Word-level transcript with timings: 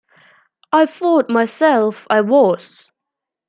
I 0.71 0.87
thought 0.87 1.29
myself 1.29 2.07
I 2.09 2.21
was. 2.21 2.89